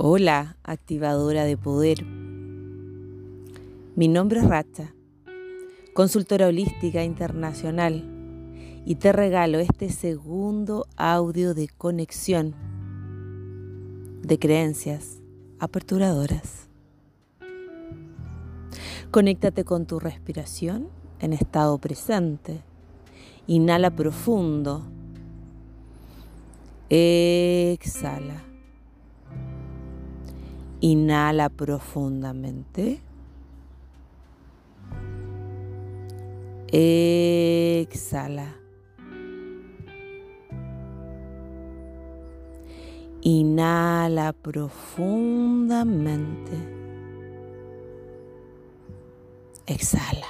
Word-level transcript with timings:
Hola, 0.00 0.56
activadora 0.62 1.42
de 1.42 1.56
poder. 1.56 2.04
Mi 3.96 4.06
nombre 4.06 4.38
es 4.38 4.46
Racha, 4.46 4.94
consultora 5.92 6.46
holística 6.46 7.02
internacional, 7.02 8.04
y 8.86 8.94
te 8.94 9.10
regalo 9.10 9.58
este 9.58 9.90
segundo 9.90 10.86
audio 10.96 11.52
de 11.52 11.66
conexión 11.66 12.54
de 14.22 14.38
creencias 14.38 15.18
aperturadoras. 15.58 16.68
Conéctate 19.10 19.64
con 19.64 19.84
tu 19.84 19.98
respiración 19.98 20.90
en 21.18 21.32
estado 21.32 21.76
presente. 21.78 22.62
Inhala 23.48 23.90
profundo. 23.90 24.84
Exhala. 26.88 28.47
Inhala 30.80 31.48
profundamente. 31.48 33.00
Exhala. 36.68 38.54
Inhala 43.22 44.32
profundamente. 44.32 46.52
Exhala. 49.66 50.26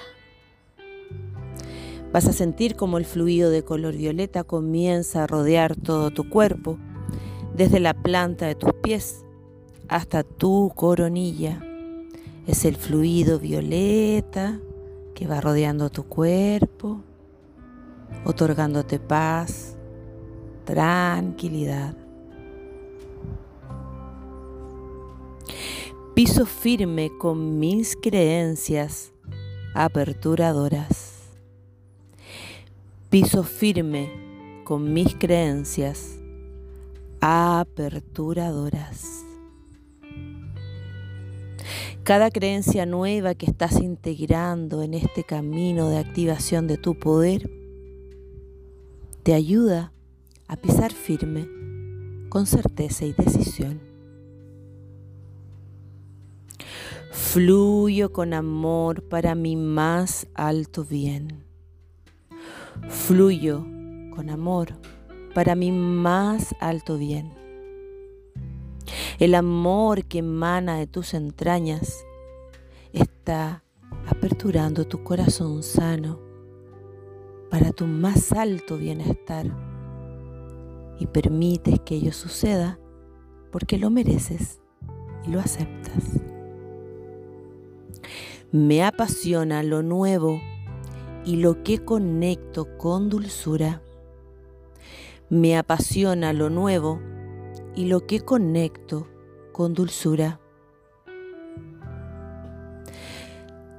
Vas 2.10 2.26
a 2.26 2.32
sentir 2.32 2.74
como 2.74 2.96
el 2.96 3.04
fluido 3.04 3.50
de 3.50 3.64
color 3.64 3.94
violeta 3.94 4.44
comienza 4.44 5.24
a 5.24 5.26
rodear 5.26 5.76
todo 5.76 6.10
tu 6.10 6.30
cuerpo, 6.30 6.78
desde 7.54 7.80
la 7.80 7.92
planta 7.92 8.46
de 8.46 8.54
tus 8.54 8.72
pies 8.82 9.26
hasta 9.88 10.22
tu 10.22 10.72
coronilla. 10.74 11.62
Es 12.46 12.64
el 12.64 12.76
fluido 12.76 13.38
violeta 13.38 14.58
que 15.14 15.26
va 15.26 15.40
rodeando 15.40 15.90
tu 15.90 16.04
cuerpo, 16.04 17.00
otorgándote 18.24 18.98
paz, 18.98 19.76
tranquilidad. 20.64 21.94
Piso 26.14 26.46
firme 26.46 27.10
con 27.18 27.58
mis 27.58 27.96
creencias 27.96 29.12
aperturadoras. 29.74 31.16
Piso 33.10 33.44
firme 33.44 34.10
con 34.64 34.92
mis 34.92 35.14
creencias 35.14 36.18
aperturadoras. 37.20 39.27
Cada 42.08 42.30
creencia 42.30 42.86
nueva 42.86 43.34
que 43.34 43.44
estás 43.44 43.82
integrando 43.82 44.82
en 44.82 44.94
este 44.94 45.24
camino 45.24 45.90
de 45.90 45.98
activación 45.98 46.66
de 46.66 46.78
tu 46.78 46.98
poder 46.98 47.50
te 49.22 49.34
ayuda 49.34 49.92
a 50.46 50.56
pisar 50.56 50.90
firme 50.90 51.46
con 52.30 52.46
certeza 52.46 53.04
y 53.04 53.12
decisión. 53.12 53.82
Fluyo 57.12 58.10
con 58.10 58.32
amor 58.32 59.02
para 59.02 59.34
mi 59.34 59.56
más 59.56 60.28
alto 60.32 60.86
bien. 60.86 61.44
Fluyo 62.88 63.66
con 64.16 64.30
amor 64.30 64.72
para 65.34 65.54
mi 65.54 65.72
más 65.72 66.54
alto 66.58 66.96
bien. 66.96 67.47
El 69.18 69.34
amor 69.34 70.04
que 70.04 70.18
emana 70.18 70.76
de 70.76 70.86
tus 70.86 71.14
entrañas 71.14 72.04
está 72.92 73.64
aperturando 74.06 74.86
tu 74.86 75.02
corazón 75.02 75.62
sano 75.62 76.20
para 77.50 77.72
tu 77.72 77.86
más 77.86 78.32
alto 78.32 78.76
bienestar 78.76 79.46
y 80.98 81.06
permites 81.06 81.80
que 81.80 81.96
ello 81.96 82.12
suceda 82.12 82.78
porque 83.50 83.78
lo 83.78 83.90
mereces 83.90 84.60
y 85.26 85.30
lo 85.30 85.40
aceptas. 85.40 86.20
Me 88.50 88.82
apasiona 88.82 89.62
lo 89.62 89.82
nuevo 89.82 90.40
y 91.24 91.36
lo 91.36 91.62
que 91.62 91.84
conecto 91.84 92.78
con 92.78 93.10
dulzura. 93.10 93.82
Me 95.28 95.58
apasiona 95.58 96.32
lo 96.32 96.48
nuevo 96.48 97.00
y 97.78 97.84
lo 97.84 98.08
que 98.08 98.18
conecto 98.18 99.06
con 99.52 99.72
dulzura. 99.72 100.40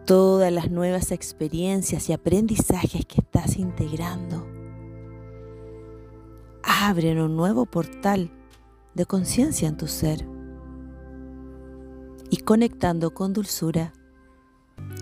Todas 0.06 0.54
las 0.54 0.72
nuevas 0.72 1.12
experiencias 1.12 2.08
y 2.08 2.14
aprendizajes 2.14 3.06
que 3.06 3.20
estás 3.20 3.58
integrando 3.58 4.48
abren 6.64 7.20
un 7.20 7.36
nuevo 7.36 7.66
portal 7.66 8.32
de 8.94 9.06
conciencia 9.06 9.68
en 9.68 9.76
tu 9.76 9.88
ser. 9.88 10.26
Y 12.30 12.38
conectando 12.38 13.14
con 13.14 13.34
dulzura, 13.34 13.92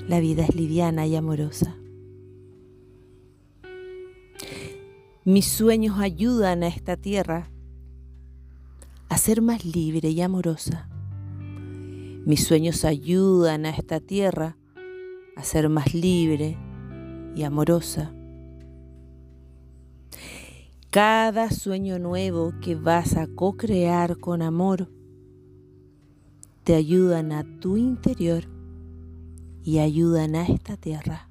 la 0.08 0.19
vida 0.19 0.41
es 0.41 0.56
liviana 0.56 1.06
y 1.06 1.16
amorosa. 1.16 1.78
Mis 5.24 5.46
sueños 5.46 6.00
ayudan 6.00 6.64
a 6.64 6.68
esta 6.68 6.97
tierra 6.97 7.52
a 9.17 9.19
ser 9.19 9.41
más 9.41 9.66
libre 9.66 10.11
y 10.11 10.22
amorosa. 10.22 10.88
Mis 12.23 12.45
sueños 12.45 12.85
ayudan 12.85 13.66
a 13.66 13.72
esta 13.72 14.00
tierra 14.00 14.57
a 15.35 15.44
ser 15.44 15.69
más 15.69 15.95
libre 15.95 16.55
y 17.35 17.41
amorosa. 17.41 18.13
Cada 20.91 21.50
sueño 21.50 21.97
nuevo 21.97 22.53
que 22.61 22.75
vas 22.75 23.17
a 23.17 23.25
co-crear 23.25 24.17
con 24.19 24.44
amor 24.44 24.88
te 26.63 26.75
ayudan 26.75 27.31
a 27.31 27.44
tu 27.59 27.75
interior 27.75 28.44
y 29.63 29.79
ayudan 29.79 30.35
a 30.35 30.44
esta 30.44 30.78
tierra. 30.78 31.28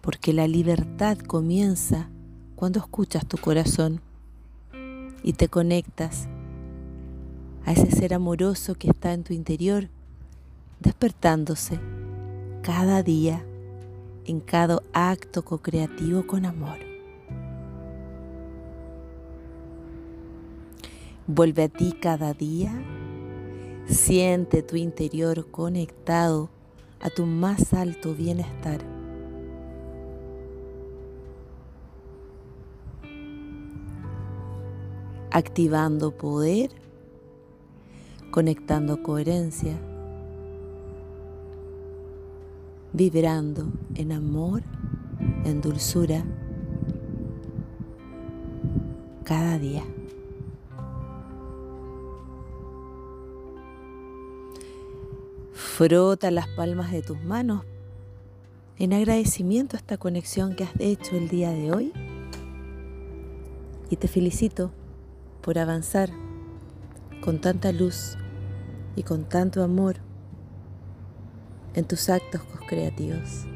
Porque 0.00 0.32
la 0.32 0.46
libertad 0.46 1.18
comienza 1.18 2.08
cuando 2.54 2.78
escuchas 2.78 3.26
tu 3.26 3.36
corazón 3.36 4.00
y 5.24 5.32
te 5.32 5.48
conectas 5.48 6.28
a 7.66 7.72
ese 7.72 7.90
ser 7.90 8.14
amoroso 8.14 8.76
que 8.76 8.88
está 8.88 9.12
en 9.12 9.24
tu 9.24 9.34
interior, 9.34 9.88
despertándose 10.80 11.78
cada 12.62 13.02
día 13.02 13.44
en 14.24 14.40
cada 14.40 14.80
acto 14.92 15.44
co-creativo 15.44 16.26
con 16.26 16.46
amor. 16.46 16.78
Vuelve 21.26 21.64
a 21.64 21.68
ti 21.68 21.92
cada 22.00 22.32
día, 22.34 22.72
siente 23.86 24.62
tu 24.62 24.76
interior 24.76 25.50
conectado 25.50 26.48
a 27.00 27.10
tu 27.10 27.26
más 27.26 27.74
alto 27.74 28.14
bienestar. 28.14 28.96
activando 35.36 36.12
poder, 36.12 36.70
conectando 38.36 39.02
coherencia, 39.02 39.78
vibrando 42.92 43.72
en 43.94 44.12
amor, 44.12 44.62
en 45.46 45.62
dulzura, 45.62 46.22
cada 49.24 49.58
día. 49.58 49.84
Frota 55.54 56.30
las 56.30 56.46
palmas 56.48 56.92
de 56.92 57.00
tus 57.00 57.18
manos 57.24 57.64
en 58.78 58.92
agradecimiento 58.92 59.76
a 59.76 59.78
esta 59.78 59.96
conexión 59.96 60.54
que 60.56 60.64
has 60.64 60.78
hecho 60.78 61.16
el 61.16 61.30
día 61.30 61.52
de 61.52 61.72
hoy 61.72 61.92
y 63.88 63.96
te 63.96 64.08
felicito 64.08 64.72
por 65.40 65.58
avanzar 65.58 66.10
con 67.22 67.40
tanta 67.40 67.72
luz 67.72 68.18
y 68.96 69.02
con 69.02 69.28
tanto 69.28 69.62
amor 69.62 69.96
en 71.74 71.84
tus 71.84 72.08
actos 72.08 72.40
creativos. 72.66 73.46